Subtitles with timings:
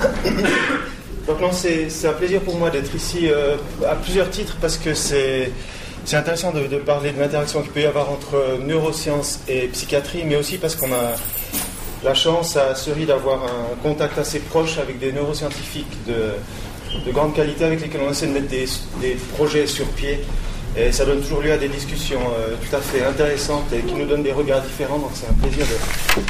[1.26, 4.94] Donc non, c'est un plaisir pour moi d'être ici euh, à plusieurs titres parce que
[4.94, 5.50] c'est
[6.12, 10.58] intéressant de, parler de l'interaction qu'il peut y avoir entre neurosciences et psychiatrie, mais aussi
[10.58, 11.16] parce qu'on a
[12.04, 16.34] la chance à Cerise d'avoir un contact assez proche avec des neuroscientifiques de,
[17.04, 18.66] de, grande qualité avec lesquels on essaie de mettre des,
[19.00, 20.20] des, projets sur pied.
[20.76, 23.94] Et ça donne toujours lieu à des discussions euh, tout à fait intéressantes et qui
[23.94, 24.98] nous donnent des regards différents.
[24.98, 25.66] Donc c'est un plaisir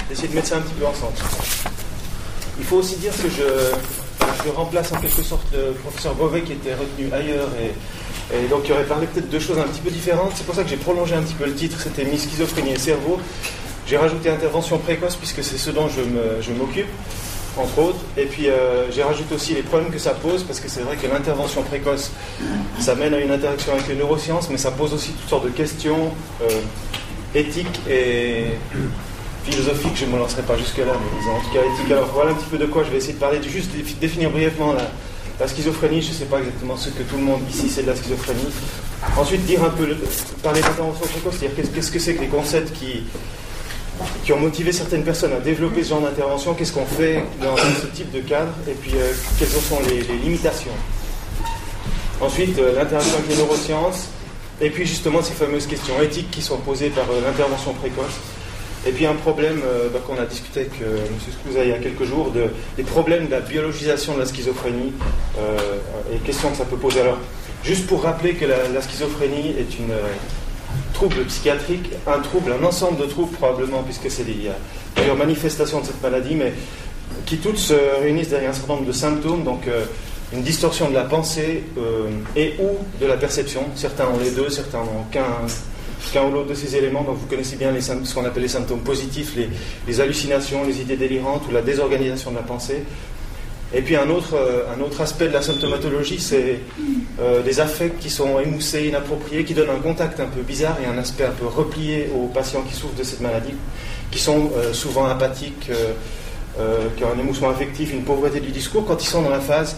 [0.09, 1.13] d'essayer de, de mettre ça un petit peu ensemble.
[2.61, 6.75] Il faut aussi dire que je, remplace en quelque sorte le professeur Beauvais qui était
[6.75, 10.33] retenu ailleurs et, donc il aurait parlé peut-être de choses un petit peu différentes.
[10.35, 12.79] C'est pour ça que j'ai prolongé un petit peu le titre, c'était mis schizophrénie et
[12.79, 13.19] cerveau.
[13.87, 16.87] J'ai rajouté intervention précoce puisque c'est ce dont je m'occupe,
[17.57, 17.99] entre autres.
[18.17, 20.97] Et puis euh, j'ai rajouté aussi les problèmes que ça pose parce que c'est vrai
[20.97, 22.13] que l'intervention précoce,
[22.79, 25.51] ça mène à une interaction avec les neurosciences, mais ça pose aussi toutes sortes de
[25.51, 26.61] questions euh,
[27.35, 28.45] éthiques et
[29.45, 31.93] philosophique, je ne me lancerai pas jusque-là, mais en tout cas éthique.
[31.93, 34.75] Alors voilà un petit peu de quoi je vais essayer de parler, juste définir brièvement
[34.75, 36.03] la, schizophrénie.
[36.03, 38.49] Je ne sais pas exactement ce que tout le monde ici sait de la schizophrénie.
[39.17, 39.97] Ensuite, dire un peu,
[40.43, 43.05] parler d'intervention précoce, c'est-à-dire qu'est-ce que c'est que les concepts qui,
[44.25, 47.87] qui ont motivé certaines personnes à développer ce genre d'intervention, qu'est-ce qu'on fait dans ce
[47.95, 50.71] type de cadre, et puis euh, quelles sont les, limitations.
[52.21, 54.09] Ensuite, euh, l'interaction avec les neurosciences,
[54.61, 58.21] et puis justement ces fameuses questions éthiques qui sont posées par euh, l'intervention précoce.
[58.87, 61.33] Et puis un problème euh, qu'on a discuté avec euh, M.
[61.33, 62.45] Scouza il y a quelques jours, de,
[62.77, 64.93] des problèmes de la biologisation de la schizophrénie
[65.39, 67.01] euh, et questions que ça peut poser.
[67.01, 67.19] Alors,
[67.63, 69.93] juste pour rappeler que la, schizophrénie est une
[70.95, 74.51] trouble psychiatrique, un trouble, un ensemble de troubles probablement, puisque c'est des
[74.95, 76.55] plusieurs manifestations de cette maladie, mais
[77.27, 79.67] qui toutes se réunissent derrière un certain nombre de symptômes, donc
[80.33, 81.65] une distorsion de la pensée
[82.37, 83.63] et ou de la perception.
[83.75, 85.25] Certains ont les deux, certains n'ont qu'un
[86.13, 87.03] qu'un ou l'autre de ces éléments.
[87.03, 89.37] Donc vous connaissez bien les, ce qu'on appelle les symptômes positifs,
[89.87, 92.85] les, hallucinations, les idées délirantes ou la désorganisation de la pensée.
[93.73, 96.61] Et puis un autre, euh, un autre aspect de la symptomatologie, c'est
[97.21, 100.87] euh, des affects qui sont émoussés, inappropriés, qui donnent un contact un peu bizarre et
[100.87, 103.55] un aspect un peu replié aux patients qui souffrent de cette maladie,
[104.11, 105.71] qui sont euh, souvent apathiques,
[106.97, 109.77] qui ont un émoussement affectif, une pauvreté du discours, quand ils sont dans la phase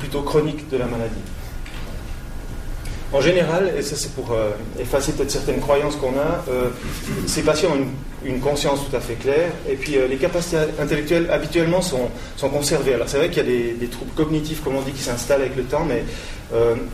[0.00, 1.22] plutôt chronique de la maladie.
[3.10, 6.68] En général, et ça c'est pour euh, effacer peut-être certaines croyances qu'on a, euh,
[7.26, 7.86] ces patients ont
[8.26, 12.10] une, conscience tout à fait claire, et puis euh, les capacités intellectuelles habituellement sont,
[12.52, 12.94] conservées.
[12.94, 15.56] Alors c'est vrai qu'il y a des, troubles cognitifs, comme on dit, qui s'installent avec
[15.56, 16.04] le temps, mais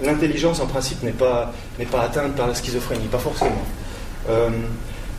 [0.05, 1.53] l'intelligence en principe n'est pas,
[1.91, 3.65] pas atteinte par la schizophrénie, pas forcément.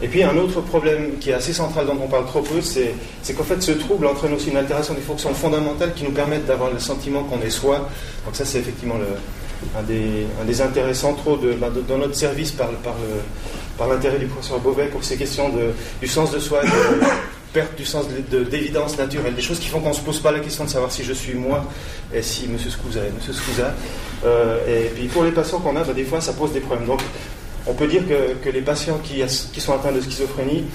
[0.01, 3.33] et puis un autre problème qui est assez central dont on parle trop peu, c'est
[3.33, 6.71] qu'en fait ce trouble entraîne aussi une altération des fonctions fondamentales qui nous permettent d'avoir
[6.71, 7.89] le sentiment qu'on est soi.
[8.25, 9.07] Donc ça c'est effectivement le,
[9.77, 9.83] un
[10.45, 12.69] des, intérêts centraux de, ben, dans notre service par,
[13.77, 15.71] par, l'intérêt du professeur Beauvais pour ces questions de,
[16.01, 16.69] du sens de soi, de
[17.53, 18.05] perte du sens
[18.49, 20.91] d'évidence naturelle, des choses qui font qu'on ne se pose pas la question de savoir
[20.91, 21.65] si je suis moi
[22.13, 22.57] et si M.
[22.57, 23.33] Scouza est M.
[23.33, 23.73] Scouza.
[24.25, 26.87] Euh, et puis pour les patients qu'on a, ben, des fois ça pose des problèmes.
[26.87, 27.01] Donc
[27.67, 29.23] on peut dire que, les patients qui,
[29.53, 30.65] qui sont atteints de schizophrénie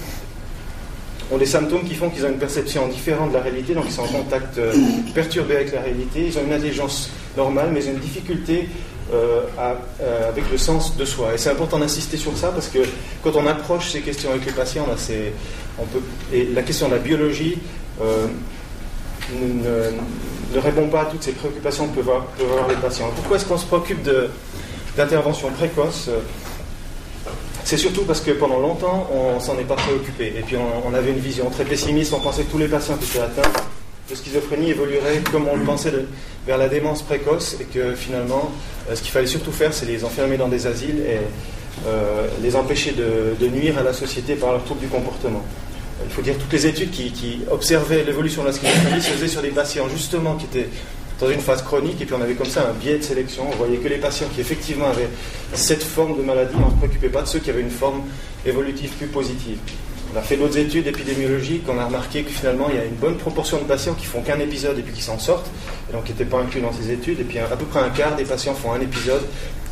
[1.31, 3.93] ont des symptômes qui font qu'ils ont une perception différente de la réalité, donc ils
[3.93, 4.73] sont en contact euh,
[5.15, 8.67] perturbé avec la réalité, ils ont une intelligence normale, mais ils ont une difficulté
[9.13, 9.43] euh,
[10.01, 11.33] euh, avec le sens de soi.
[11.33, 12.79] Et c'est important d'insister sur ça parce que
[13.23, 14.85] quand on approche ces questions avec les patients,
[16.33, 17.57] et la question de la biologie
[19.33, 23.09] ne, répond pas à toutes ces préoccupations que peuvent avoir, les patients.
[23.15, 24.07] Pourquoi est-ce qu'on se préoccupe
[24.97, 26.09] d'intervention précoce
[27.63, 30.33] c'est surtout parce que pendant longtemps, on s'en est pas préoccupé.
[30.37, 33.05] Et puis on, avait une vision très pessimiste, on pensait que tous les patients qui
[33.05, 33.49] étaient atteints
[34.09, 35.93] de schizophrénie évolueraient comme on le pensait
[36.45, 38.51] vers la démence précoce et que finalement,
[38.89, 41.19] euh, ce qu'il fallait surtout faire, c'est les enfermer dans des asiles et
[41.87, 45.43] euh, les empêcher de, nuire à la société par leur trouble du comportement.
[46.03, 49.27] Il faut dire toutes les études qui, qui observaient l'évolution de la schizophrénie se faisaient
[49.27, 50.69] sur des patients justement qui étaient
[51.21, 53.43] dans une phase chronique, et puis on avait comme ça un biais de sélection.
[53.51, 55.09] On voyait que les patients qui effectivement avaient
[55.53, 58.01] cette forme de maladie, on ne se préoccupait pas de ceux qui avaient une forme
[58.45, 59.57] évolutive plus positive.
[60.13, 62.95] On a fait d'autres études épidémiologiques, on a remarqué que finalement il y a une
[62.95, 65.49] bonne proportion de patients qui font qu'un épisode et puis qui s'en sortent,
[65.89, 67.89] et donc qui n'étaient pas inclus dans ces études, et puis à peu près un
[67.89, 69.21] quart des patients font un épisode,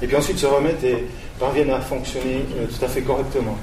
[0.02, 1.08] et puis ensuite se remettent et
[1.40, 3.58] parviennent à fonctionner euh, tout à fait correctement.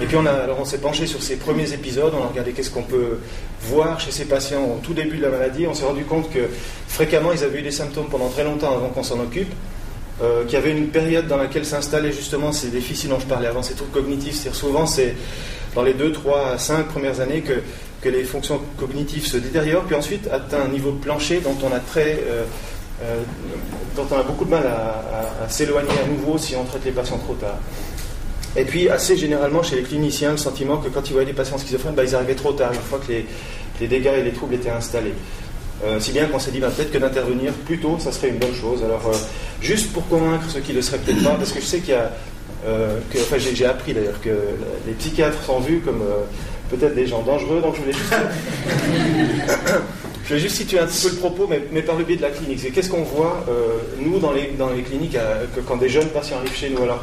[0.00, 2.52] Et puis on, a, alors on s'est penché sur ces premiers épisodes, on a regardé
[2.52, 3.18] qu'est-ce qu'on peut
[3.62, 5.66] voir chez ces patients au tout début de la maladie.
[5.66, 6.48] On s'est rendu compte que
[6.88, 9.52] fréquemment ils avaient eu des symptômes pendant très longtemps avant qu'on s'en occupe.
[10.22, 13.48] Euh, qu'il y avait une période dans laquelle s'installaient justement ces déficits dont je parlais
[13.48, 14.34] avant, ces troubles cognitifs.
[14.34, 15.16] C'est-à-dire souvent, c'est
[15.74, 17.54] dans les 2, 3, 5 premières années que,
[18.02, 21.80] que les fonctions cognitives se détériorent, puis ensuite atteint un niveau plancher dont on a
[21.80, 22.44] très, euh,
[23.02, 23.22] euh,
[23.96, 27.18] dont on a beaucoup de mal à s'éloigner à nouveau si on traite les patients
[27.18, 27.58] trop tard.
[28.56, 31.58] Et puis, assez généralement, chez les cliniciens, le sentiment que quand ils voyaient des patients
[31.58, 33.26] schizophrènes, bah, ils arrivaient trop tard, une fois que les,
[33.80, 35.14] les dégâts et les troubles étaient installés.
[35.84, 38.38] Euh, si bien qu'on s'est dit bah, peut-être que d'intervenir plus tôt, ça serait une
[38.38, 38.84] bonne chose.
[38.84, 39.16] Alors, euh,
[39.60, 41.90] juste pour convaincre ceux qui ne le seraient peut-être pas, parce que je sais qu'il
[41.90, 42.12] y a.
[42.64, 44.30] Euh, que, enfin, j'ai appris d'ailleurs que
[44.86, 46.00] les psychiatres sont vus comme
[46.70, 48.14] peut-être des gens dangereux, donc je voulais juste.
[50.24, 52.30] je vais juste situer un petit peu le propos, mais, par le biais de la
[52.30, 52.60] clinique.
[52.62, 53.44] C'est qu'est-ce qu'on voit,
[53.98, 55.18] nous, dans les, dans les cliniques,
[55.56, 56.84] que quand des jeunes patients arrivent chez nous.
[56.84, 57.02] Alors,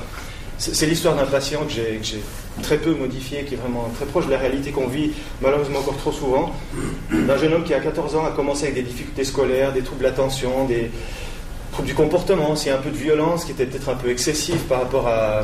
[0.59, 2.21] c'est l'histoire d'un patient que j'ai
[2.61, 5.11] très peu modifié, qui est vraiment très proche de la réalité qu'on vit
[5.41, 6.53] malheureusement encore trop souvent.
[7.09, 10.03] D'un jeune homme qui, à 14 ans, a commencé avec des difficultés scolaires, des troubles
[10.03, 10.91] d'attention, des
[11.71, 14.81] troubles du comportement, aussi un peu de violence qui était peut-être un peu excessif par
[14.81, 15.43] rapport à,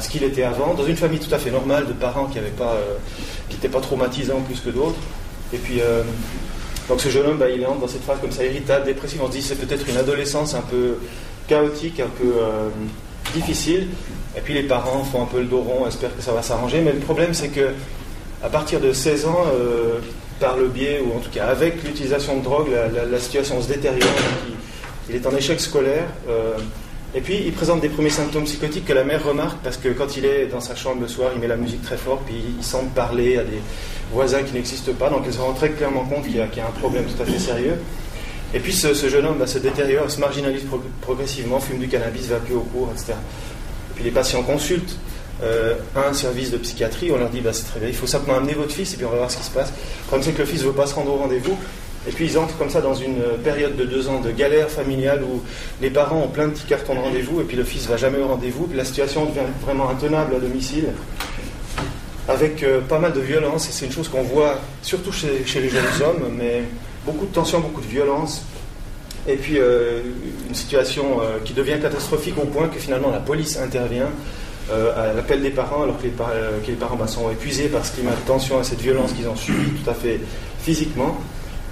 [0.00, 2.50] ce qu'il était avant, dans une famille tout à fait normale de parents qui n'étaient
[2.50, 4.98] pas, euh, pas traumatisants plus que d'autres.
[5.52, 6.02] Et puis, euh,
[6.88, 9.20] donc ce jeune homme, bah, il entre dans cette phase comme ça, irritable, dépressive.
[9.22, 10.96] On se dit c'est peut-être une adolescence un peu
[11.46, 12.68] chaotique, un peu euh,
[13.34, 13.88] difficile.
[14.36, 16.80] Et puis les parents font un peu le dos rond, espèrent que ça va s'arranger.
[16.80, 17.70] Mais le problème, c'est que
[18.42, 19.98] à partir de 16 ans, euh,
[20.40, 22.68] par le biais, ou en tout cas avec l'utilisation de drogue,
[23.10, 24.08] la, situation se détériore.
[25.08, 26.04] Il, est en échec scolaire.
[26.28, 26.56] Euh,
[27.14, 30.16] et puis il présente des premiers symptômes psychotiques que la mère remarque parce que quand
[30.18, 32.64] il est dans sa chambre le soir, il met la musique très fort, puis il
[32.64, 33.60] semble parler à des
[34.12, 35.08] voisins qui n'existent pas.
[35.08, 37.38] Donc elle se rend très clairement compte qu'il y, a un problème tout à fait
[37.38, 37.78] sérieux.
[38.52, 40.64] Et puis ce, jeune homme va se détériore, se marginalise
[41.00, 43.14] progressivement, fume du cannabis, va plus au cours, etc.
[43.96, 44.98] Puis les patients consultent
[45.42, 48.38] euh, un service de psychiatrie, on leur dit bah, c'est très bien, il faut simplement
[48.38, 49.70] amener votre fils et puis on va voir ce qui se passe.
[49.70, 51.58] Le problème c'est que le fils ne veut pas se rendre au rendez-vous.
[52.08, 55.24] Et puis ils entrent comme ça dans une période de deux ans de galère familiale
[55.24, 55.42] où
[55.82, 58.18] les parents ont plein de petits cartons de rendez-vous et puis le fils va jamais
[58.18, 58.68] au rendez-vous.
[58.74, 60.86] La situation devient vraiment intenable à domicile
[62.28, 63.68] avec euh, pas mal de violence.
[63.68, 66.62] Et c'est une chose qu'on voit surtout chez, chez, les jeunes hommes, mais
[67.04, 68.44] beaucoup de tension, beaucoup de violence.
[69.28, 70.00] Et puis euh,
[70.48, 74.08] une situation euh, qui devient catastrophique au point que finalement la police intervient
[74.70, 78.12] euh, à l'appel des parents, alors que les, parents bah, sont épuisés par ce climat
[78.12, 80.20] de tension et cette violence qu'ils ont subi tout à fait
[80.60, 81.18] physiquement.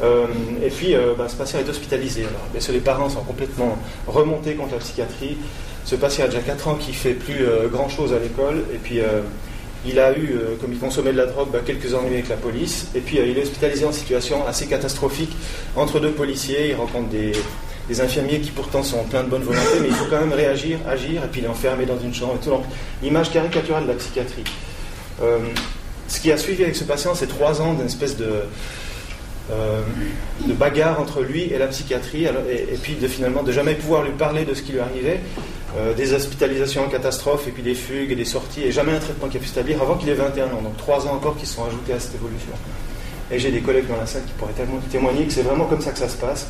[0.02, 2.22] et puis bah, ce patient est hospitalisé.
[2.22, 5.38] Alors, les parents sont complètement remontés contre la psychiatrie.
[5.84, 8.62] Ce patient a déjà 4 ans qui fait plus grand chose à l'école.
[8.72, 9.00] Et puis
[9.86, 12.36] il a eu, euh, comme il consommait de la drogue, bah, quelques ennuis avec la
[12.36, 12.88] police.
[12.94, 15.34] Et puis euh, il est hospitalisé en situation assez catastrophique
[15.76, 16.70] entre deux policiers.
[16.70, 17.32] Il rencontre des,
[18.00, 21.24] infirmiers qui pourtant sont pleins de bonne volonté, mais il faut quand même réagir, agir.
[21.24, 22.50] Et puis il est enfermé dans une chambre et tout.
[22.50, 22.64] Donc,
[23.02, 24.44] image caricaturale de la psychiatrie.
[25.22, 25.38] Euh,
[26.08, 28.42] ce qui a suivi avec ce patient, c'est trois ans d'une espèce de,
[30.46, 34.12] de bagarre entre lui et la psychiatrie, et, puis de finalement de jamais pouvoir lui
[34.12, 35.20] parler de ce qui lui arrivait.
[35.76, 39.00] Euh, des hospitalisations en catastrophe, et puis des fugues et des sorties, et jamais un
[39.00, 40.62] traitement qui a pu s'établir avant qu'il ait 21 ans.
[40.62, 42.52] Donc trois ans encore qui sont ajoutés à cette évolution.
[43.32, 45.80] Et j'ai des collègues dans la salle qui pourraient tellement témoigner que c'est vraiment comme
[45.80, 46.46] ça que ça se passe.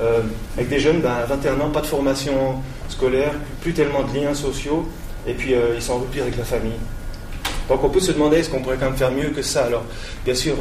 [0.00, 0.20] Euh,
[0.56, 3.32] avec des jeunes, ben, à 21 ans, pas de formation scolaire,
[3.62, 4.86] plus tellement de liens sociaux,
[5.26, 6.78] et puis euh, ils sont en avec la famille.
[7.68, 9.64] Donc on peut se demander est-ce qu'on pourrait quand même faire mieux que ça?
[9.64, 9.82] Alors
[10.24, 10.54] bien sûr,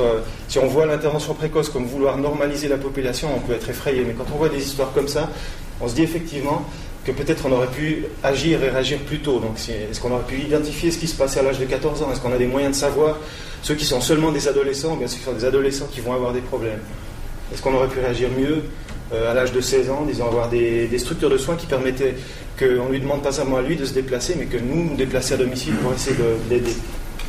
[0.50, 4.04] si on voit l'intervention précoce comme vouloir normaliser la population, on peut être effrayé.
[4.06, 5.30] Mais quand on voit des histoires comme ça,
[5.80, 6.66] on se dit effectivement,
[7.08, 9.40] que peut-être on aurait pu agir et réagir plus tôt.
[9.40, 12.12] Donc, est-ce qu'on aurait pu identifier ce qui se passait à l'âge de 14 ans?
[12.12, 13.18] Est-ce qu'on a des moyens de savoir
[13.62, 16.34] ceux qui sont seulement des adolescents, bien ceux qui sont des adolescents qui vont avoir
[16.34, 16.82] des problèmes?
[17.54, 18.64] Est-ce qu'on aurait pu réagir mieux
[19.14, 22.16] euh, à l'âge de 16 ans, disons avoir des, structures de soins qui permettaient
[22.60, 24.96] qu'on ne lui demande pas seulement à lui de se déplacer, mais que nous nous
[24.98, 26.76] déplacer à domicile pour essayer de, l'aider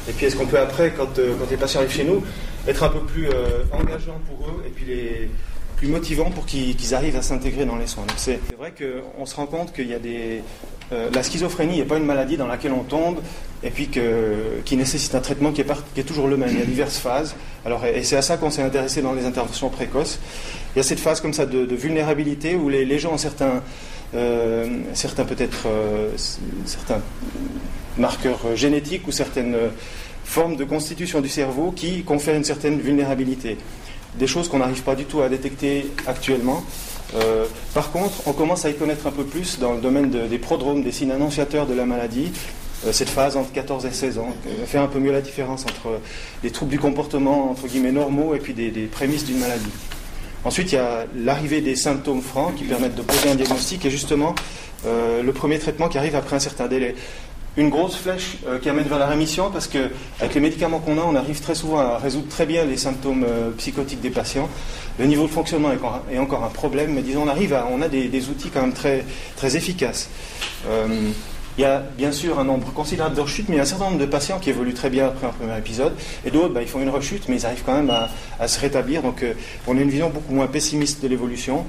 [0.08, 2.24] Et puis est-ce qu'on peut après, quand, euh, quand les patients arrivent chez nous,
[2.66, 5.30] être un peu plus euh, engageant pour eux et puis les
[5.78, 8.04] plus motivant pour qu'ils arrivent à s'intégrer dans les soins.
[8.16, 10.42] C'est vrai qu'on se rend compte qu'il y a des.
[10.90, 13.20] Euh, la schizophrénie n'est pas une maladie dans laquelle on tombe
[13.62, 13.88] et puis
[14.64, 16.50] qui nécessite un traitement qui est, toujours le même.
[16.50, 17.36] Il y a diverses phases.
[17.64, 20.18] Alors, et c'est à ça qu'on s'est intéressé dans les interventions précoces.
[20.74, 23.62] Il y a cette phase comme ça de, vulnérabilité où les, les, gens ont certains,
[24.14, 26.10] euh, certains peut-être euh,
[26.64, 27.00] certains
[27.96, 29.56] marqueurs génétiques ou certaines
[30.24, 33.56] formes de constitution du cerveau qui confèrent une certaine vulnérabilité
[34.14, 36.64] des choses qu'on n'arrive pas du tout à détecter actuellement.
[37.14, 40.38] Euh, par contre, on commence à y connaître un peu plus dans le domaine des
[40.38, 42.32] prodromes, des signes annonciateurs de la maladie,
[42.86, 45.62] euh, cette phase entre 14 et 16 ans, euh, faire un peu mieux la différence
[45.62, 46.00] entre
[46.42, 49.70] les troubles du comportement, entre guillemets, normaux et puis des, des prémices d'une maladie.
[50.44, 53.90] Ensuite, il y a l'arrivée des symptômes francs qui permettent de poser un diagnostic et
[53.90, 54.36] justement
[54.84, 56.94] le premier traitement qui arrive après un certain délai
[57.58, 60.96] une grosse flèche euh, qui amène vers la rémission parce que avec les médicaments qu'on
[60.96, 64.48] a, on arrive très souvent à résoudre très bien les symptômes euh, psychotiques des patients.
[64.98, 65.70] Le niveau de fonctionnement
[66.10, 69.04] est encore, un problème, mais disons on arrive on a des, outils quand même très,
[69.36, 70.08] très efficaces.
[70.68, 71.10] Euh,
[71.56, 73.66] il y a bien sûr un nombre considérable de rechutes, mais il y a un
[73.66, 75.92] certain nombre de patients qui évoluent très bien après un premier épisode,
[76.24, 77.92] et d'autres, bah, ils font une rechute, mais ils arrivent quand même
[78.38, 79.02] à, se rétablir.
[79.02, 79.24] Donc,
[79.66, 81.64] on a une vision beaucoup moins pessimiste de l'évolution.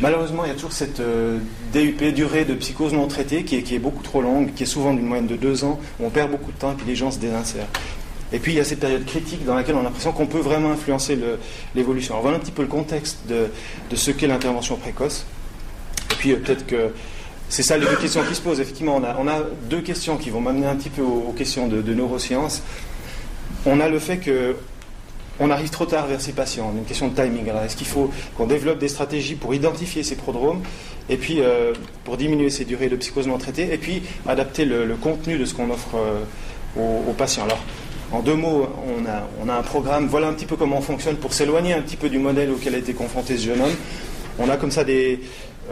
[0.00, 1.38] Malheureusement, il y a toujours cette euh,
[1.72, 5.06] DUP, durée de psychose non traitée, qui est, beaucoup trop longue, qui est souvent d'une
[5.06, 7.18] moyenne de deux ans, où on perd beaucoup de temps et puis les gens se
[7.18, 7.68] désinsèrent.
[8.32, 10.40] Et puis il y a cette période critique dans laquelle on a l'impression qu'on peut
[10.40, 11.16] vraiment influencer
[11.74, 12.14] l'évolution.
[12.14, 13.48] Alors voilà un petit peu le contexte de,
[13.94, 15.26] ce qu'est l'intervention précoce.
[16.10, 16.90] Et puis euh, peut-être que
[17.48, 18.58] c'est ça les deux questions qui se posent.
[18.58, 21.68] Effectivement, on a, on a deux questions qui vont m'amener un petit peu aux, questions
[21.68, 22.62] de, de, neurosciences.
[23.64, 24.56] On a le fait que
[25.40, 26.72] on arrive trop tard vers ces patients.
[26.76, 27.48] Une question de timing.
[27.50, 30.62] Alors, est-ce qu'il faut qu'on développe des stratégies pour identifier ces prodromes
[31.08, 31.72] et puis euh,
[32.04, 35.54] pour diminuer ces durées de psychose non traitée et puis adapter le, contenu de ce
[35.54, 37.44] qu'on offre euh, aux, patients?
[37.44, 37.62] Alors,
[38.12, 38.68] en deux mots,
[39.42, 40.06] on a, un programme.
[40.06, 42.74] Voilà un petit peu comment on fonctionne pour s'éloigner un petit peu du modèle auquel
[42.74, 43.74] a été confronté ce jeune homme.
[44.38, 45.20] On a comme ça des,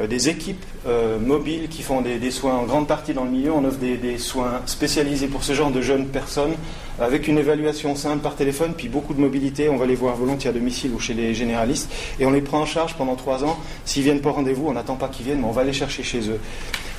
[0.08, 3.52] des équipes euh, mobiles qui font des, soins en grande partie dans le milieu.
[3.52, 6.54] On offre des, soins spécialisés pour ce genre de jeunes personnes
[7.00, 9.68] avec une évaluation simple par téléphone, puis beaucoup de mobilité.
[9.68, 12.60] On va les voir volontiers à domicile ou chez les généralistes et on les prend
[12.60, 13.56] en charge pendant trois ans.
[13.84, 16.02] S'ils viennent pas au rendez-vous, on n'attend pas qu'ils viennent, mais on va les chercher
[16.02, 16.40] chez eux.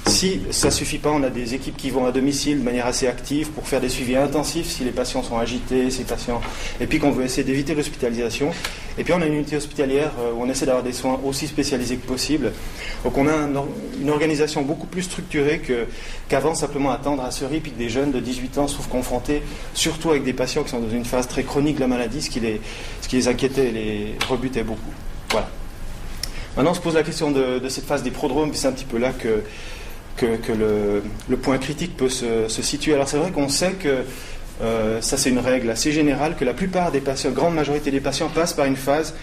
[0.07, 2.85] Si ça ne suffit pas, on a des équipes qui vont à domicile de manière
[2.85, 6.41] assez active pour faire des suivis intensifs si les patients sont agités, ces patients,
[6.79, 8.51] et puis qu'on veut essayer d'éviter l'hospitalisation.
[8.99, 11.47] Et puis on a une unité hospitalière euh, où on essaie d'avoir des soins aussi
[11.47, 12.53] spécialisés que possible.
[13.03, 13.33] Donc on a
[13.99, 15.59] une organisation beaucoup plus structurée
[16.29, 19.41] qu'avant simplement attendre à ce rythme que des jeunes de 18 ans se trouvent confrontés,
[19.73, 22.29] surtout avec des patients qui sont dans une phase très chronique de la maladie, ce
[22.29, 22.61] qui les,
[23.01, 24.93] ce qui les inquiétait et les rebutait beaucoup.
[25.31, 25.49] Voilà.
[26.55, 28.85] Maintenant, on se pose la question de, de cette phase des prodromes, c'est un petit
[28.85, 29.41] peu là que
[30.17, 32.93] que, le, point critique peut se, situer.
[32.93, 34.03] Alors c'est vrai qu'on sait que,
[34.61, 37.99] euh, ça c'est une règle assez générale, que la plupart des patients, grande majorité des
[37.99, 39.13] patients passent par une phase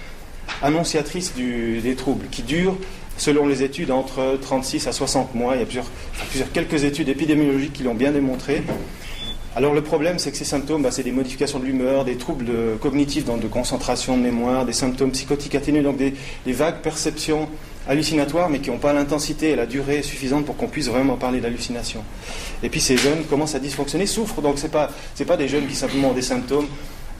[0.63, 2.77] annonciatrice des troubles, qui dure,
[3.17, 5.55] selon les études, entre 36 à 60 mois.
[5.55, 5.87] Il y a plusieurs,
[6.31, 8.63] plusieurs quelques études épidémiologiques qui l'ont bien démontré.
[9.55, 12.51] Alors le problème, c'est que ces symptômes, bah, c'est des modifications de l'humeur, des troubles
[12.81, 17.49] cognitifs, donc de concentration, de mémoire, des symptômes psychotiques atténués, donc des vagues perceptions
[17.89, 21.41] hallucinatoires, mais qui n'ont pas l'intensité et la durée suffisante pour qu'on puisse vraiment parler
[21.41, 22.03] d'hallucination.
[22.63, 24.91] Et puis ces jeunes commencent à dysfonctionner, souffrent, donc ce n'est pas,
[25.27, 26.67] pas des jeunes qui simplement ont des symptômes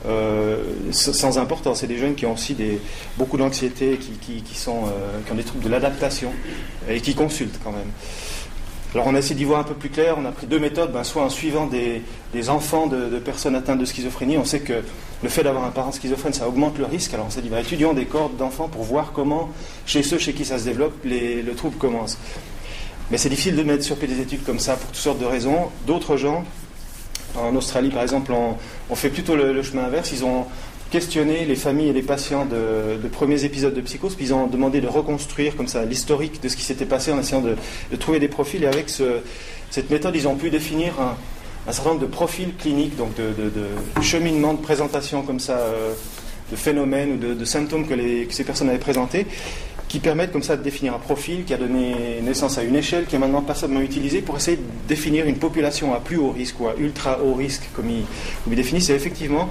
[0.05, 0.57] euh,
[0.91, 2.55] sans importance, c'est des jeunes qui ont aussi
[3.17, 6.31] beaucoup d'anxiété, qui, qui, euh, qui ont des troubles de l'adaptation
[6.89, 7.91] et qui consultent quand même.
[8.93, 10.91] Alors on a essayé d'y voir un peu plus clair, on a pris deux méthodes,
[10.91, 12.03] ben, soit en suivant des,
[12.49, 14.83] enfants de, personnes atteintes de schizophrénie, on sait que
[15.23, 17.57] le fait d'avoir un parent schizophrène, ça augmente le risque, alors on s'est dit, ben,
[17.57, 19.49] étudions des cohortes d'enfants pour voir comment,
[19.87, 22.19] chez ceux chez qui ça se développe, le trouble commence.
[23.11, 25.25] Mais c'est difficile de mettre sur pied des études comme ça pour toutes sortes de
[25.25, 25.69] raisons.
[25.85, 26.43] D'autres gens,
[27.35, 28.55] en Australie par exemple, ont,
[28.95, 30.11] fait plutôt le, chemin inverse,
[30.93, 34.79] questionner les familles et les patients de, premiers épisodes de psychose, puis ils ont demandé
[34.79, 37.55] de reconstruire comme ça l'historique de ce qui s'était passé en essayant de,
[37.95, 38.63] trouver des profils.
[38.63, 43.09] Et avec cette méthode, ils ont pu définir un, certain nombre de profils cliniques, donc
[43.15, 45.93] de, cheminement, de présentation comme ça, euh,
[46.51, 47.95] de phénomènes ou de, symptômes que,
[48.29, 49.25] ces personnes avaient présentés
[49.93, 53.05] qui permettent comme ça de définir un profil qui a donné naissance à une échelle
[53.05, 56.59] qui est maintenant passablement utilisée pour essayer de définir une population à plus haut risque
[56.59, 58.03] ou à ultra haut risque, comme ils,
[58.43, 58.89] comme définissent.
[58.89, 59.49] Et effectivement,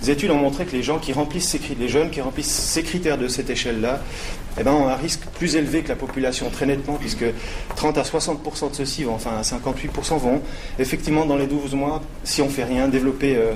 [0.00, 2.82] les études ont montré que les gens qui remplissent ces, les jeunes qui remplissent ces
[2.82, 4.00] critères de cette échelle-là,
[4.58, 7.26] eh ben, ont un risque plus élevé que la population très nettement, puisque
[7.76, 10.40] 30 à 60% de ceux-ci, vont, enfin 58% vont
[10.78, 13.52] effectivement dans les 12 mois, si on ne fait rien, développer euh,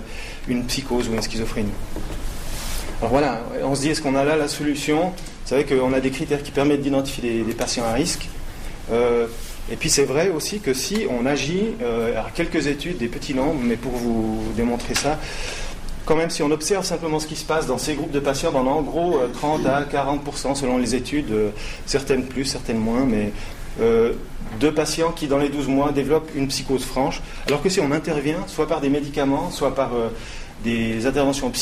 [0.49, 1.73] une psychose ou une schizophrénie.
[3.01, 5.15] Alors voilà, on se dit, est-ce qu'on a là la solution?
[5.47, 8.29] Vous savez qu'on a des critères qui permettent d'identifier des, patients à risque.
[8.91, 9.29] Euh,
[9.71, 13.33] et puis c'est vrai aussi que si on agit, euh, à quelques études, des petits
[13.33, 15.21] nombres, mais pour vous démontrer ça,
[16.05, 18.51] quand même si on observe simplement ce qui se passe dans ces groupes de patients,
[18.51, 21.51] ben, en gros 30 à 40% selon les études, euh,
[21.87, 23.31] certaines plus, certaines moins, mais
[23.79, 27.93] de patients qui dans les 12 mois développent une psychose franche, alors que si on
[27.93, 29.93] intervient, soit par des médicaments, soit par
[30.65, 31.53] des interventions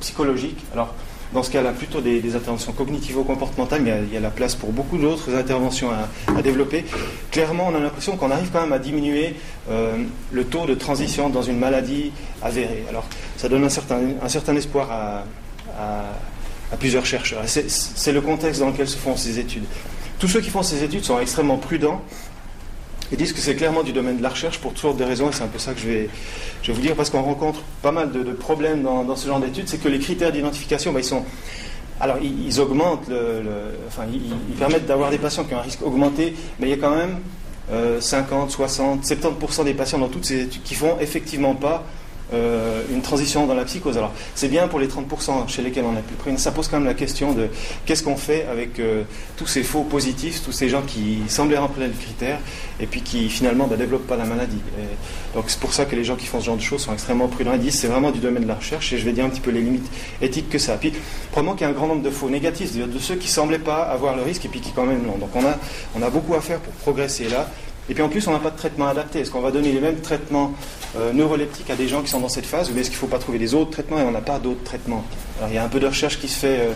[0.00, 0.64] psychologiques.
[0.72, 0.94] Alors,
[1.32, 4.98] dans ce cas-là, plutôt des, interventions cognitivo-comportementales, mais il y, a, la place pour beaucoup
[4.98, 6.84] d'autres interventions à, développer.
[7.30, 9.34] Clairement, on a l'impression qu'on arrive quand même à diminuer
[9.70, 9.96] euh,
[10.30, 12.84] le taux de transition dans une maladie avérée.
[12.88, 13.04] Alors,
[13.36, 15.24] ça donne un certain, un certain espoir à
[16.78, 17.42] plusieurs chercheurs.
[17.46, 19.64] C'est le contexte dans lequel se font ces études.
[20.18, 22.00] Tous ceux qui font ces études sont extrêmement prudents
[23.12, 25.30] ils disent que c'est clairement du domaine de la recherche pour toutes sortes de raisons,
[25.30, 26.10] et c'est un peu ça que je vais,
[26.62, 29.78] je vous dire, parce qu'on rencontre pas mal de, problèmes dans, ce genre d'études, c'est
[29.78, 31.24] que les critères d'identification, ben, ils sont...
[31.98, 33.42] Alors, ils, augmentent, le,
[33.88, 36.76] enfin, ils, permettent d'avoir des patients qui ont un risque augmenté, mais il y a
[36.76, 37.20] quand même
[38.00, 41.84] 50, 60, 70% des patients dans toutes ces études qui font effectivement pas
[42.32, 43.96] euh, une transition dans la psychose.
[43.96, 46.38] Alors, c'est bien pour les 30% chez lesquels on a pu prendre.
[46.38, 47.48] Ça pose quand même la question de
[47.84, 49.04] qu'est-ce qu'on fait avec euh,
[49.36, 52.38] tous ces faux positifs, tous ces gens qui semblaient remplir les critères
[52.80, 54.60] et puis qui finalement ne bah, développent pas la maladie.
[55.34, 57.28] donc, c'est pour ça que les gens qui font ce genre de choses sont extrêmement
[57.28, 57.52] prudents.
[57.54, 59.40] Ils disent c'est vraiment du domaine de la recherche et je vais dire un petit
[59.40, 59.90] peu les limites
[60.20, 60.76] éthiques que ça.
[60.76, 60.92] Puis,
[61.30, 63.58] probablement qu'il y a un grand nombre de faux négatifs, c'est-à-dire de ceux qui semblaient
[63.58, 65.18] pas avoir le risque et puis qui quand même l'ont.
[65.18, 65.56] Donc, on a,
[65.94, 67.48] on a beaucoup à faire pour progresser là.
[67.88, 69.20] Et puis en plus, on n'a pas de traitement adapté.
[69.20, 70.52] Est-ce qu'on va donner les mêmes traitements
[70.96, 73.06] euh, neuroleptiques à des gens qui sont dans cette phase ou est-ce qu'il ne faut
[73.06, 75.04] pas trouver des autres traitements et on n'a pas d'autres traitements?
[75.38, 76.72] Alors il y a un peu de recherche qui se fait euh,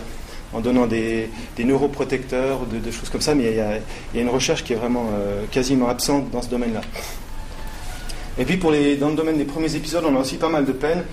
[0.53, 4.63] en donnant des, neuroprotecteurs, de, de, choses comme ça, mais il y, a, une recherche
[4.63, 6.81] qui est vraiment euh, quasiment absente dans ce domaine-là.
[8.37, 10.65] Et puis pour les, dans le domaine des premiers épisodes, on a aussi pas mal
[10.65, 11.03] de peine.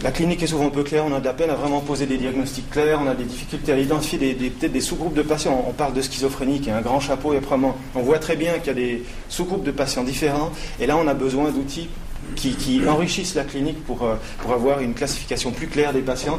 [0.00, 2.16] La clinique est souvent peu claire, on a de la peine à vraiment poser des
[2.16, 5.64] diagnostics clairs, on a des difficultés à identifier des, peut-être des sous-groupes de patients.
[5.68, 8.54] On parle de schizophrénie qui est un grand chapeau et vraiment, on voit très bien
[8.54, 11.88] qu'il y a des sous-groupes de patients différents et là on a besoin d'outils
[12.36, 16.38] qui, enrichissent la clinique pour, euh, pour avoir une classification plus claire des patients,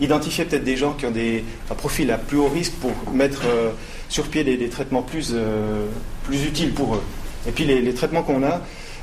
[0.00, 3.42] identifier peut-être des gens qui ont des, un profil à plus haut risque pour mettre
[3.46, 3.70] euh,
[4.08, 5.86] sur pied des, traitements plus, euh,
[6.24, 7.02] plus utiles pour eux.
[7.48, 8.60] Et puis les traitements qu'on a,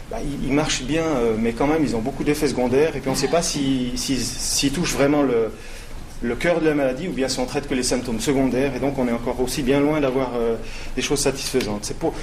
[0.10, 2.96] bah, ils, marchent bien, euh, mais quand même, ils ont beaucoup d'effets secondaires.
[2.96, 7.08] Et puis on ne sait pas s'ils si, touchent vraiment le, cœur de la maladie
[7.08, 8.76] ou bien si on traite que les symptômes secondaires.
[8.76, 10.56] Et donc on est encore aussi bien loin d'avoir euh,
[10.96, 11.86] des choses satisfaisantes.
[11.86, 12.14] C'est pour,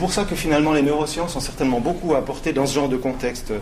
[0.00, 2.96] pour ça que finalement les neurosciences ont certainement beaucoup à apporter dans ce genre de
[2.96, 3.52] contexte.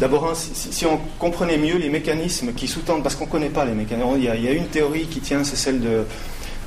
[0.00, 3.64] D'abord, hein, si, on comprenait mieux les mécanismes qui sous-tendent, parce qu'on ne connaît pas
[3.64, 6.04] les mécanismes, il y, a, une théorie qui tient, c'est celle de,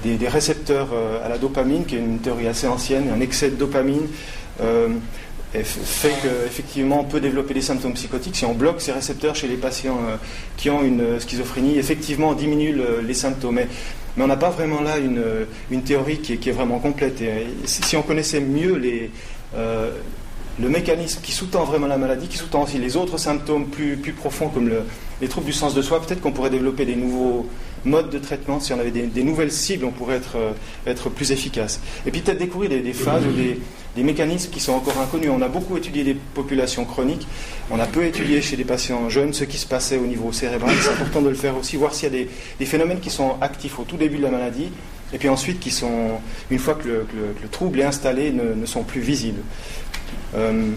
[0.06, 3.56] des, récepteurs euh, à la dopamine, qui est une théorie assez ancienne, un excès de
[3.56, 4.08] dopamine
[5.54, 8.36] fait qu'effectivement on peut développer des symptômes psychotiques.
[8.36, 10.18] Si on bloque ces récepteurs chez les patients euh,
[10.58, 13.56] qui ont une euh, schizophrénie, effectivement on diminue les symptômes.
[13.56, 13.68] Mais,
[14.20, 15.22] on n'a pas vraiment là une,
[15.70, 17.22] une théorie qui est, vraiment complète.
[17.66, 19.12] Si on connaissait mieux les,
[19.56, 19.92] euh,
[20.60, 24.14] le mécanisme qui sous-tend vraiment la maladie, qui sous-tend aussi les autres symptômes plus, plus
[24.14, 24.72] profonds comme
[25.22, 27.48] les troubles du sens de soi, peut-être qu'on pourrait développer des nouveaux
[27.88, 28.60] modes de traitement.
[28.60, 30.38] Si on avait des, nouvelles cibles, on pourrait être,
[30.86, 31.80] être plus efficace.
[32.06, 35.30] Et puis peut-être découvrir des, phases ou des mécanismes qui sont encore inconnus.
[35.34, 37.28] On a beaucoup étudié des populations chroniques,
[37.72, 40.76] on a peu étudié chez des patients jeunes ce qui se passait au niveau cérébral.
[40.82, 42.26] C'est important de le faire aussi, voir s'il y a
[42.60, 44.70] des, phénomènes qui sont actifs au tout début de la maladie,
[45.14, 46.20] et puis ensuite qui sont,
[46.52, 49.42] une fois que le, trouble est installé, ne, sont plus visibles.
[50.36, 50.72] Euh,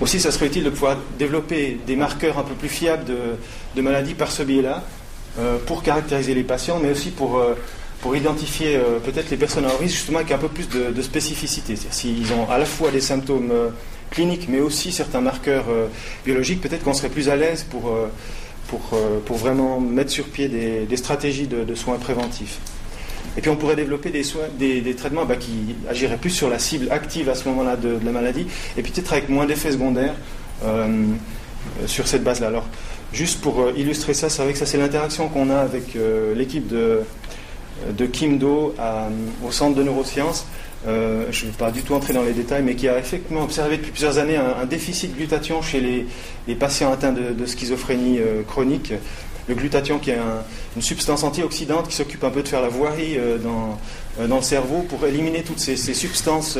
[0.00, 4.14] aussi, ça serait utile de pouvoir développer des marqueurs un peu plus fiables de, maladie
[4.14, 4.97] par ce biais-là, euh,
[5.66, 7.54] pour caractériser les patients, mais aussi pour euh,
[8.00, 11.76] pour identifier euh, peut-être les personnes à risque justement avec un peu plus de, spécificité.
[11.76, 13.70] C'est-à-dire s'ils ont à la fois des symptômes euh,
[14.10, 15.88] cliniques mais aussi certains marqueurs euh,
[16.24, 17.94] biologiques, peut-être qu'on serait plus à l'aise pour,
[18.68, 22.58] pour, pour, vraiment mettre sur pied des, stratégies de, soins préventifs.
[23.36, 26.58] Et puis on pourrait développer des, soins, des, traitements bah, qui agiraient plus sur la
[26.58, 30.14] cible active à ce moment-là de, la maladie, et puis peut-être avec moins d'effets secondaires
[31.86, 32.48] sur cette base-là.
[32.48, 32.66] Alors,
[33.12, 35.96] juste pour illustrer ça, c'est vrai que ça c'est l'interaction qu'on a avec
[36.36, 37.00] l'équipe de,
[37.96, 38.74] de Kim Do
[39.46, 40.46] au Centre de neurosciences.
[40.86, 43.42] Euh, je ne vais pas du tout entrer dans les détails, mais qui a effectivement
[43.42, 46.06] observé depuis plusieurs années un, déficit de glutathion chez
[46.46, 48.92] les, patients atteints de, schizophrénie euh, chronique.
[49.48, 50.18] Le glutathion, qui est
[50.76, 53.78] une substance antioxydante qui s'occupe un peu de faire la voirie euh, dans,
[54.26, 56.58] dans, le cerveau pour éliminer toutes ces, substances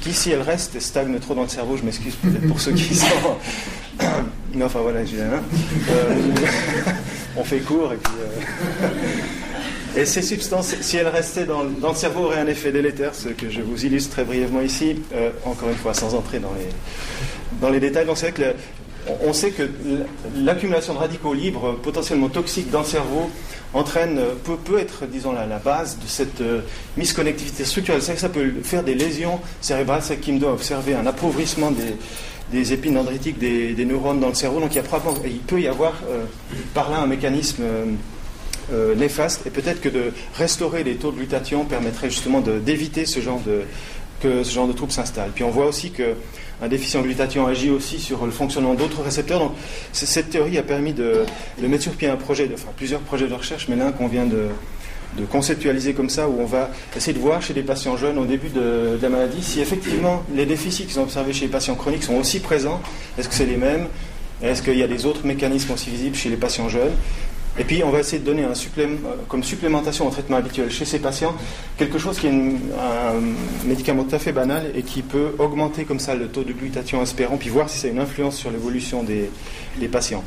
[0.00, 1.76] qui, si elles restent, stagnent trop dans le cerveau.
[1.76, 3.06] Je m'excuse peut-être pour ceux qui sont.
[4.54, 5.00] Non, enfin voilà,
[7.36, 8.12] on fait court et puis.
[9.96, 13.50] Et ces substances, si elles restaient dans, le cerveau, auraient un effet délétère, ce que
[13.50, 16.68] je vous illustre très brièvement ici, euh, encore une fois, sans entrer dans les,
[17.60, 18.06] dans les détails.
[18.06, 18.56] Donc c'est vrai que
[19.22, 19.68] on sait que
[20.36, 23.30] l'accumulation de radicaux libres potentiellement toxiques dans le cerveau
[23.72, 26.60] entraîne, euh, peut, peut être, disons, la, la base de cette euh,
[26.96, 28.02] misconnectivité structurelle.
[28.02, 30.02] C'est que ça peut faire des lésions cérébrales.
[30.02, 31.94] C'est qu'il doit observer un appauvrissement des,
[32.52, 34.60] des épines dendritiques des, neurones dans le cerveau.
[34.60, 35.94] Donc il, peut y avoir
[36.74, 37.62] par là un mécanisme
[38.72, 43.18] euh, néfaste et peut-être que de restaurer les taux de glutathion permettrait justement d'éviter ce
[43.18, 43.62] genre de
[44.22, 45.30] que ce genre de troubles s'installe.
[45.34, 49.40] Puis on voit aussi qu'un déficient glutathion agit aussi sur le fonctionnement d'autres récepteurs.
[49.40, 49.52] Donc
[49.92, 51.24] cette théorie a permis de,
[51.60, 54.44] mettre sur pied un projet, enfin plusieurs projets de recherche, mais l'un qu'on vient de,
[55.24, 58.48] conceptualiser comme ça, où on va essayer de voir chez les patients jeunes au début
[58.48, 62.04] de, de la maladie si effectivement les déficits qui sont observés chez les patients chroniques
[62.04, 62.80] sont aussi présents.
[63.18, 63.86] Est-ce que c'est les mêmes?
[64.42, 66.92] Est-ce qu'il y a des autres mécanismes aussi visibles chez les patients jeunes?
[67.58, 68.46] Et puis, on va essayer de donner
[69.28, 71.34] comme supplémentation au traitement habituel chez ces patients
[71.76, 75.98] quelque chose qui est un médicament tout à fait banal et qui peut augmenter comme
[75.98, 79.02] ça le taux de glutathion aspirant, puis voir si ça a une influence sur l'évolution
[79.02, 79.30] des,
[79.88, 80.22] patients.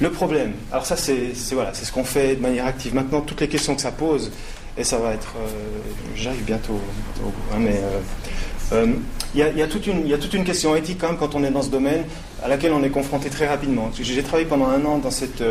[0.00, 2.94] Le problème, alors ça c'est voilà, c'est ce qu'on fait de manière active.
[2.94, 4.30] Maintenant, toutes les questions que ça pose,
[4.76, 5.48] et ça va être, euh,
[6.14, 6.78] j'arrive bientôt,
[7.52, 7.80] hein, mais
[8.72, 8.86] euh,
[9.34, 12.04] il y, a toute une, question éthique quand quand on est dans ce domaine.
[12.42, 13.90] à laquelle on est confronté très rapidement.
[13.98, 15.42] J'ai travaillé pendant un an dans cette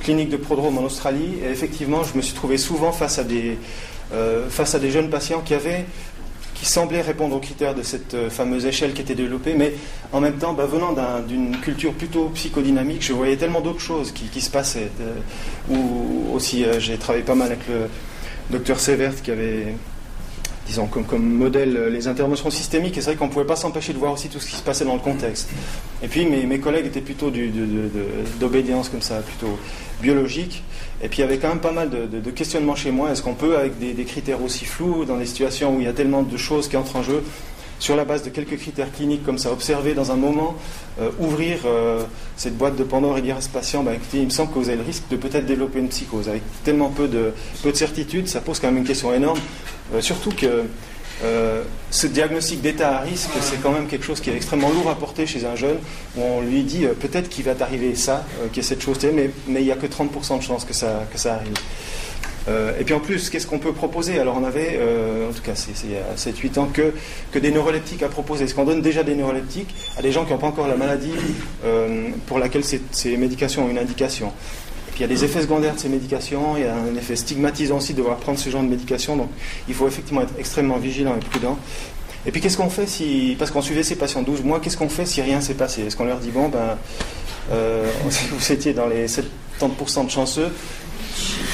[0.00, 3.58] clinique de prodrome en Australie et effectivement, je me suis trouvé souvent face à des,
[4.50, 5.84] face à des jeunes patients qui avaient
[6.58, 9.74] qui semblait répondre aux critères de cette euh, fameuse échelle qui était développée, mais
[10.12, 10.94] en même temps, bah, venant
[11.26, 14.90] d'une culture plutôt psychodynamique, je voyais tellement d'autres choses qui, se passaient.
[15.00, 15.14] Euh,
[15.70, 17.88] ou aussi, euh, j'ai travaillé pas mal avec le
[18.50, 19.74] docteur Severt qui avait
[20.68, 23.94] disons, comme, comme modèle les interventions systémiques, et c'est vrai qu'on ne pouvait pas s'empêcher
[23.94, 25.48] de voir aussi tout ce qui se passait dans le contexte.
[26.02, 27.32] Et puis mes, collègues étaient plutôt
[28.38, 29.58] d'obédience comme ça, plutôt
[30.02, 30.62] biologique,
[31.02, 33.10] et puis il y avait quand même pas mal de, questionnements chez moi.
[33.10, 35.92] Est-ce qu'on peut, avec des, critères aussi flous, dans des situations où il y a
[35.94, 37.22] tellement de choses qui entrent en jeu,
[37.78, 40.56] sur la base de quelques critères cliniques comme ça, observer dans un moment,
[41.00, 42.02] euh, ouvrir euh,
[42.36, 44.58] cette boîte de Pandore et dire à ce patient, bah, écoutez, il me semble que
[44.58, 46.28] vous avez le risque de peut-être développer une psychose.
[46.28, 49.38] Avec tellement peu de, peu de certitude, ça pose quand même une question énorme.
[49.94, 50.64] Euh, surtout que
[51.24, 54.88] euh, ce diagnostic d'état à risque, c'est quand même quelque chose qui est extrêmement lourd
[54.88, 55.78] à porter chez un jeune,
[56.16, 58.98] où on lui dit euh, peut-être qu'il va t'arriver ça, qu'il y a cette chose,
[59.12, 61.54] mais, mais il n'y a que 30% de chances que ça, arrive.
[62.80, 64.20] et puis en plus, qu'est-ce qu'on peut proposer?
[64.20, 64.78] Alors on avait,
[65.28, 66.68] en tout cas c'est il y a 7-8 ans,
[67.32, 68.44] que des neuroleptiques à proposer.
[68.44, 71.14] Est-ce qu'on donne déjà des neuroleptiques à des gens qui n'ont pas encore la maladie
[72.26, 74.32] pour laquelle ces médications ont une indication?
[74.98, 77.76] Il y a des effets secondaires de ces médications, il y a un effet stigmatisant
[77.76, 79.30] aussi de devoir prendre ce genre de médication, donc
[79.68, 81.56] il faut effectivement être extrêmement vigilant et prudent.
[82.26, 84.88] Et puis qu'est-ce qu'on fait si, parce qu'on suivait ces patients 12 mois, qu'est-ce qu'on
[84.88, 85.82] fait si rien s'est passé?
[85.82, 86.76] Est-ce qu'on leur dit, bon, ben,
[87.52, 87.88] euh,
[88.32, 90.50] vous étiez dans les 70% de chanceux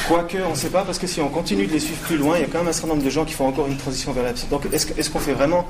[0.08, 2.36] Quoique, on ne sait pas, parce que si on continue de les suivre plus loin,
[2.36, 4.12] il y a quand même un certain nombre de gens qui font encore une transition
[4.12, 4.46] vers la psy.
[4.50, 5.66] Donc est-ce qu'on fait vraiment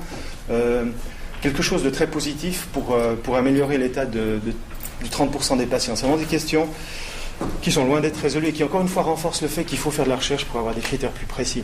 [0.49, 0.85] euh,
[1.41, 4.39] quelque chose de très positif pour, euh, pour améliorer l'état de,
[5.01, 5.95] du 30% des patients?
[5.95, 6.67] C'est vraiment des questions
[7.61, 9.91] qui sont loin d'être résolus et qui encore une fois renforcent le fait qu'il faut
[9.91, 11.63] faire de la recherche pour avoir des critères plus précis.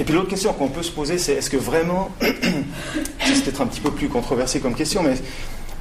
[0.00, 3.66] Et puis l'autre question qu'on peut se poser, c'est est-ce que vraiment, c'est peut-être un
[3.66, 5.14] petit peu plus controversé comme question, mais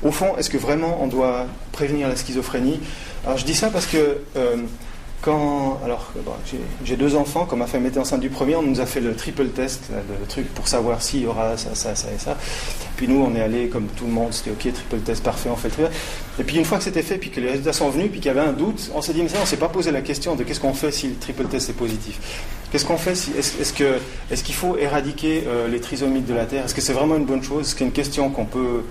[0.04, 2.80] au fond, est-ce que vraiment on doit prévenir la schizophrénie?
[3.26, 4.58] Alors je dis ça parce que euh,
[5.22, 6.12] quand, alors,
[6.84, 9.16] j'ai deux enfants, quand ma femme était enceinte du premier, on nous a fait le
[9.16, 12.38] triple test, le truc pour savoir s'il y aura ça, ça, ça et ça.
[12.98, 15.56] Puis nous, on est allé comme tout le monde, c'était ok, triple test parfait, on
[15.56, 15.72] fait.
[16.40, 18.28] Et puis une fois que c'était fait, puis que les résultats sont venus, puis qu'il
[18.28, 20.36] y avait un doute, on s'est dit, mais ça, on s'est pas posé la question
[20.36, 22.20] de qu'est-ce qu'on fait si le triple test est positif.
[22.72, 26.66] Qu'est-ce qu'on fait si, est-ce, est-ce qu'il faut éradiquer euh, les trisomiques de la Terre?
[26.66, 27.68] Est-ce que c'est vraiment une bonne chose?
[27.68, 28.86] Est-ce une question qu'on peut,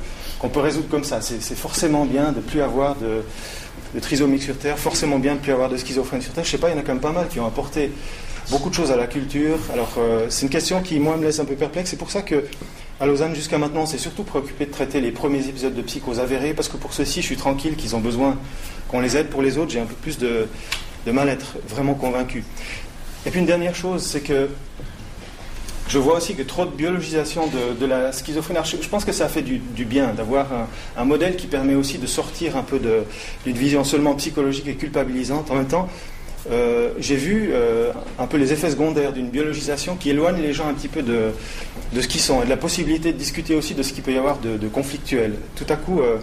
[0.52, 1.20] peut résoudre comme ça?
[1.22, 3.22] C'est, c'est forcément bien de plus avoir de
[3.94, 6.44] de trisomique sur Terre, forcément bien de plus avoir de schizophrène sur Terre.
[6.44, 7.90] Je sais pas, il y en a quand même pas mal qui ont apporté
[8.50, 9.58] beaucoup de choses à la culture.
[9.72, 11.90] Alors, euh, c'est une question qui, moi, me laisse un peu perplexe.
[11.90, 12.44] C'est pour ça que,
[13.00, 16.20] à Lausanne, jusqu'à maintenant, on s'est surtout préoccupé de traiter les premiers épisodes de psychose
[16.20, 18.36] avérés, parce que pour ceux-ci, je suis tranquille qu'ils ont besoin
[18.88, 19.28] qu'on les aide.
[19.28, 20.48] Pour les autres, j'ai un peu plus de,
[21.06, 22.44] de mal à être vraiment convaincu.
[23.26, 24.48] Et puis, une dernière chose, c'est que
[25.90, 27.50] je vois aussi que trop de biologisation
[27.80, 28.60] de, la schizophrénie.
[28.64, 30.46] Je, pense que ça fait du, bien d'avoir
[30.96, 35.50] un, modèle qui permet aussi de sortir un peu d'une vision seulement psychologique et culpabilisante.
[35.50, 35.88] En même temps,
[36.48, 40.68] euh, j'ai vu euh, un peu les effets secondaires d'une biologisation qui éloigne les gens
[40.68, 41.32] un petit peu de,
[42.00, 44.18] ce qu'ils sont et de la possibilité de discuter aussi de ce qu'il peut y
[44.18, 45.34] avoir de, conflictuel.
[45.56, 46.18] Tout à coup, euh,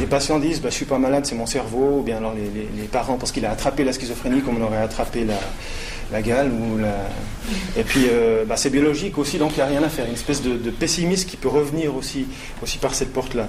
[0.00, 2.88] des patients disent bah, Je suis pas malade, c'est mon cerveau, ou bien alors les,
[2.88, 5.38] parents, parce qu'il a attrapé la schizophrénie comme on aurait attrapé la,
[6.12, 6.50] la gale.
[6.52, 6.94] Ou la...
[7.76, 10.06] Et puis, euh, bah, c'est biologique aussi, donc il n'y a rien à faire.
[10.06, 12.26] Une espèce de, pessimisme qui peut revenir aussi,
[12.62, 13.48] aussi par cette porte-là.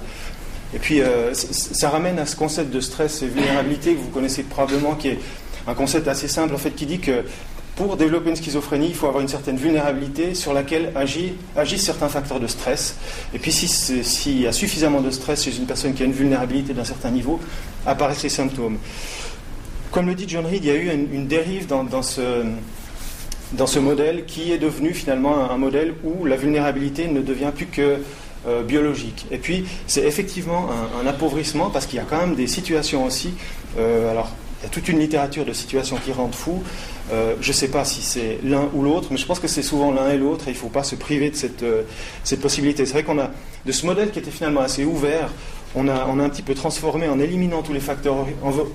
[0.74, 4.42] Et puis, euh, ça ramène à ce concept de stress et vulnérabilité que vous connaissez
[4.42, 5.18] probablement, qui est
[5.66, 7.24] un concept assez simple, en fait, qui dit que
[7.76, 12.38] pour développer une schizophrénie, il faut avoir une certaine vulnérabilité sur laquelle agissent certains facteurs
[12.38, 12.96] de stress.
[13.34, 16.72] Et puis, s'il y a suffisamment de stress chez une personne qui a une vulnérabilité
[16.72, 17.40] d'un certain niveau,
[17.84, 18.78] apparaissent les symptômes.
[19.94, 24.50] Comme le dit John Reed, il y a eu une, dérive dans, ce, modèle qui
[24.50, 27.98] est devenu finalement un, modèle où la vulnérabilité ne devient plus que
[28.48, 29.24] euh, biologique.
[29.30, 30.68] Et puis, c'est effectivement
[31.00, 33.34] un, appauvrissement parce qu'il y a quand même des situations aussi.
[33.78, 36.60] Euh, alors, il y a toute une littérature de situations qui rendent fou.
[37.12, 39.62] Euh, je ne sais pas si c'est l'un ou l'autre, mais je pense que c'est
[39.62, 42.84] souvent l'un et l'autre et il ne faut pas se priver de cette, possibilité.
[42.84, 43.30] C'est vrai qu'on a
[43.64, 45.30] de ce modèle qui était finalement assez ouvert,
[45.76, 48.26] on a un petit peu transformé en éliminant tous les facteurs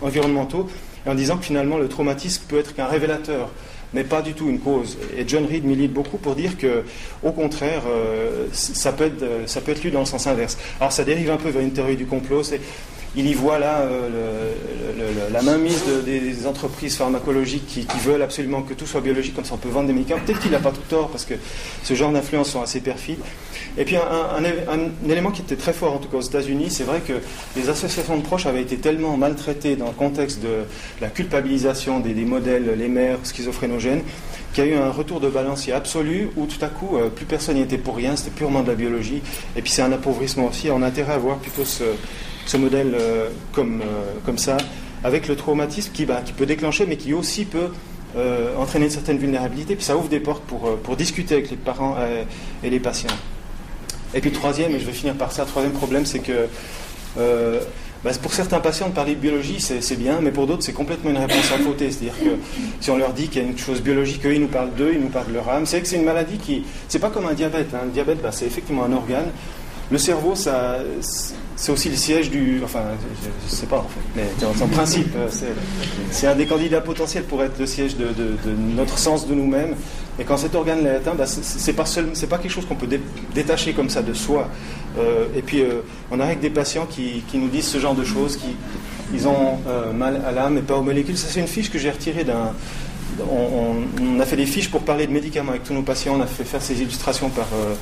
[0.01, 0.69] environnementaux
[1.05, 3.49] en disant que finalement le traumatisme peut être qu'un révélateur,
[3.93, 4.97] mais pas du tout une cause.
[5.17, 6.83] Et John Reed milite beaucoup pour dire que,
[7.23, 10.57] au contraire, euh, ça, peut être, ça peut être lu dans le sens inverse.
[10.79, 12.43] Alors ça dérive un peu vers une théorie du complot.
[13.15, 14.54] Il y voit là euh,
[15.32, 19.58] la mainmise des entreprises pharmacologiques qui, veulent absolument que tout soit biologique, comme ça on
[19.58, 20.22] peut vendre des médicaments.
[20.26, 21.34] Peut-être qu'il n'a pas tout tort, parce que
[21.84, 23.19] ce genre d'influences sont assez perfides.
[23.78, 27.02] Et puis un, élément qui était très fort, en tout cas aux États-Unis, c'est vrai
[27.02, 27.13] que
[27.56, 30.65] les associations de proches avaient été tellement maltraitées dans le contexte de
[31.02, 34.02] la culpabilisation des, modèles, les mères schizophrénogènes,
[34.54, 37.26] qu'il y a eu un retour de balancier absolu où tout à coup, euh, plus
[37.26, 39.22] personne n'y était pour rien, c'était purement de la biologie.
[39.56, 40.69] Et puis c'est un appauvrissement aussi.
[40.72, 41.84] On a intérêt à voir plutôt ce
[42.49, 42.97] ce modèle
[43.53, 43.81] comme,
[44.25, 44.57] comme ça,
[45.03, 47.69] avec le traumatisme qui, bah, qui peut déclencher, mais qui aussi peut
[48.57, 51.95] entraîner une certaine vulnérabilité, puis ça ouvre des portes pour, pour discuter avec les parents
[52.63, 53.15] et les patients.
[54.15, 56.47] Et puis troisième, et je vais finir par ça, troisième problème, c'est que
[58.03, 61.12] bah, pour certains patients, de parler de biologie, c'est bien, mais pour d'autres, c'est complètement
[61.12, 61.91] une réponse à fautée.
[61.91, 62.29] C'est-à-dire que
[62.79, 64.91] si on leur dit qu'il y a une chose biologique, eux, ils nous parlent d'eux,
[64.93, 65.65] ils nous parlent de leur âme.
[65.65, 66.63] C'est que c'est une maladie qui.
[66.88, 67.73] C'est pas comme un diabète.
[67.73, 67.81] Hein.
[67.85, 69.27] Le diabète, bah, c'est effectivement un organe.
[69.91, 70.77] Le cerveau, ça,
[71.60, 72.62] c'est aussi le siège du.
[72.63, 72.84] Enfin,
[73.22, 74.24] je ne sais pas, en fait, mais
[74.63, 75.28] en principe, euh,
[76.10, 78.08] c'est un des candidats potentiels pour être le siège de,
[78.78, 79.76] notre sens de nous-mêmes.
[80.17, 82.88] Et quand cet organe l'est atteint, bah, c'est pas, pas quelque chose qu'on peut
[83.36, 84.48] détacher comme ça de soi.
[84.98, 88.06] Euh, et puis, euh, on a avec des patients qui, nous disent ce genre de
[88.06, 88.56] choses, qui
[89.13, 89.58] ils ont
[89.93, 91.17] mal à l'âme et pas aux molécules.
[91.17, 92.54] Ça, c'est une fiche que j'ai retirée d'un
[93.22, 96.15] on, a fait des fiches pour parler de médicaments avec tous nos patients.
[96.17, 97.76] On a fait faire ces illustrations par, euh,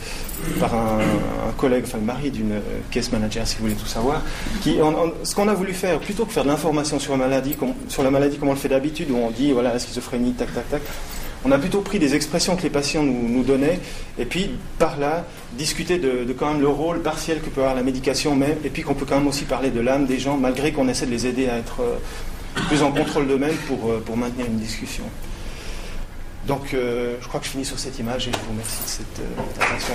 [0.64, 4.22] un, collègue, enfin le mari d'une euh, case manager, si vous voulez tout savoir.
[4.64, 8.04] Ce qu'on a voulu faire, plutôt que faire de l'information sur la maladie, comme, sur
[8.04, 10.70] la maladie comme on le fait d'habitude, où on dit voilà la schizophrénie, tac, tac,
[10.70, 10.82] tac.
[11.46, 13.80] On a plutôt pris des expressions que les patients nous, donnaient,
[14.18, 17.84] et puis par là discuter de, quand même le rôle partiel que peut avoir la
[17.84, 20.72] médication, même, et puis qu'on peut quand même aussi parler de l'âme des gens, malgré
[20.72, 21.98] qu'on essaie de les aider à être euh,
[22.68, 25.04] plus en contrôle d'eux-mêmes pour, euh, pour maintenir une discussion.
[26.46, 28.88] Donc euh, je crois que je finis sur cette image et je vous remercie de
[28.88, 29.22] cette
[29.62, 29.94] attention.